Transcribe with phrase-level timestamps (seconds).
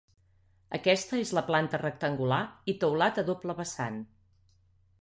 [0.77, 2.41] Aquesta és de planta rectangular
[2.75, 4.03] i teulat a doble vessant.